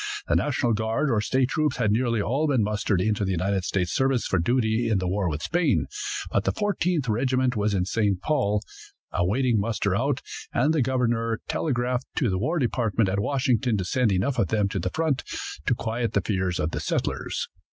[0.27, 3.91] The national guard or state troops had nearly all been mustered into the United States
[3.93, 5.85] service for duty in the war with Spain,
[6.31, 8.19] but the Fourteenth Regiment was in St.
[8.19, 8.63] Paul,
[9.11, 14.11] awaiting muster out, and the governor telegraphed to the war department at Washington to send
[14.11, 15.23] enough of them to the front
[15.67, 17.47] to quiet the fears of the settlers.